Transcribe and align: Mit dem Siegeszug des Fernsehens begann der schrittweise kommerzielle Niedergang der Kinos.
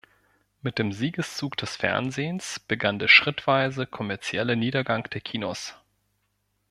Mit 0.63 0.79
dem 0.79 0.91
Siegeszug 0.93 1.55
des 1.57 1.75
Fernsehens 1.75 2.59
begann 2.59 2.97
der 2.97 3.07
schrittweise 3.07 3.85
kommerzielle 3.85 4.55
Niedergang 4.55 5.03
der 5.11 5.21
Kinos. 5.21 5.75